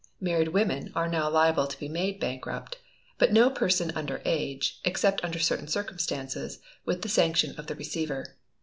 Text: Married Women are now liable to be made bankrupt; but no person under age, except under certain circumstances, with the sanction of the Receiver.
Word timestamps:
Married 0.19 0.47
Women 0.47 0.91
are 0.95 1.07
now 1.07 1.29
liable 1.29 1.67
to 1.67 1.77
be 1.79 1.87
made 1.87 2.19
bankrupt; 2.19 2.79
but 3.19 3.31
no 3.31 3.51
person 3.51 3.91
under 3.93 4.19
age, 4.25 4.79
except 4.83 5.23
under 5.23 5.37
certain 5.37 5.67
circumstances, 5.67 6.57
with 6.85 7.03
the 7.03 7.07
sanction 7.07 7.53
of 7.55 7.67
the 7.67 7.75
Receiver. 7.75 8.35